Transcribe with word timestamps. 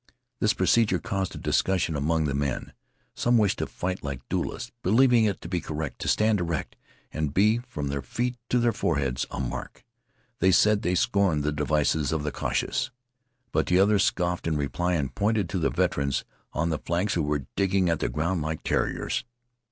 This 0.39 0.53
procedure 0.53 0.97
caused 0.97 1.35
a 1.35 1.37
discussion 1.37 1.95
among 1.95 2.25
the 2.25 2.33
men. 2.33 2.73
Some 3.13 3.37
wished 3.37 3.59
to 3.59 3.67
fight 3.67 4.01
like 4.03 4.27
duelists, 4.29 4.71
believing 4.81 5.25
it 5.25 5.39
to 5.41 5.47
be 5.47 5.61
correct 5.61 5.99
to 5.99 6.07
stand 6.07 6.39
erect 6.39 6.75
and 7.11 7.35
be, 7.35 7.59
from 7.59 7.89
their 7.89 8.01
feet 8.01 8.35
to 8.49 8.57
their 8.57 8.71
foreheads, 8.71 9.27
a 9.29 9.39
mark. 9.39 9.85
They 10.39 10.51
said 10.51 10.81
they 10.81 10.95
scorned 10.95 11.43
the 11.43 11.51
devices 11.51 12.11
of 12.11 12.23
the 12.23 12.31
cautious. 12.31 12.89
But 13.51 13.67
the 13.67 13.77
others 13.79 14.03
scoffed 14.03 14.47
in 14.47 14.57
reply, 14.57 14.95
and 14.95 15.13
pointed 15.13 15.47
to 15.49 15.59
the 15.59 15.69
veterans 15.69 16.25
on 16.51 16.69
the 16.69 16.79
flanks 16.79 17.13
who 17.13 17.21
were 17.21 17.45
digging 17.55 17.87
at 17.87 17.99
the 17.99 18.09
ground 18.09 18.41
like 18.41 18.63
terriers. 18.63 19.23